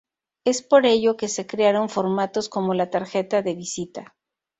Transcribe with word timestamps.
Es 0.45 0.63
por 0.63 0.87
ello 0.87 1.15
que 1.15 1.27
se 1.27 1.45
crearon 1.45 1.87
formatos 1.87 2.49
como 2.49 2.73
la 2.73 2.89
tarjeta 2.89 3.43
de 3.43 3.53
visita. 3.53 4.15